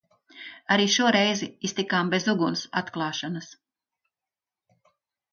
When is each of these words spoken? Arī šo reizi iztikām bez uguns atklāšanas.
Arī 0.75 0.85
šo 0.93 1.09
reizi 1.15 1.49
iztikām 1.67 2.09
bez 2.13 2.25
uguns 2.33 2.63
atklāšanas. 2.81 3.51